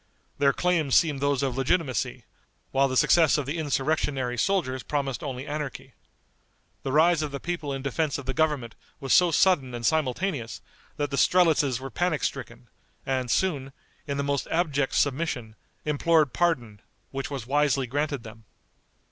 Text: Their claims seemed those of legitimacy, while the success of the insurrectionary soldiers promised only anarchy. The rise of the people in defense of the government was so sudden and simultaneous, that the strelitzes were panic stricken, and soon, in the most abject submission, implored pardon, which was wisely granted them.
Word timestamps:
Their 0.39 0.51
claims 0.51 0.95
seemed 0.95 1.21
those 1.21 1.43
of 1.43 1.55
legitimacy, 1.55 2.23
while 2.71 2.87
the 2.87 2.97
success 2.97 3.37
of 3.37 3.45
the 3.45 3.59
insurrectionary 3.59 4.35
soldiers 4.35 4.81
promised 4.81 5.21
only 5.21 5.45
anarchy. 5.45 5.93
The 6.81 6.91
rise 6.91 7.21
of 7.21 7.29
the 7.29 7.39
people 7.39 7.71
in 7.71 7.83
defense 7.83 8.17
of 8.17 8.25
the 8.25 8.33
government 8.33 8.73
was 8.99 9.13
so 9.13 9.29
sudden 9.29 9.75
and 9.75 9.85
simultaneous, 9.85 10.59
that 10.97 11.11
the 11.11 11.17
strelitzes 11.17 11.79
were 11.79 11.91
panic 11.91 12.23
stricken, 12.23 12.67
and 13.05 13.29
soon, 13.29 13.73
in 14.07 14.17
the 14.17 14.23
most 14.23 14.47
abject 14.49 14.95
submission, 14.95 15.55
implored 15.85 16.33
pardon, 16.33 16.81
which 17.11 17.29
was 17.29 17.45
wisely 17.45 17.85
granted 17.85 18.23
them. 18.23 18.45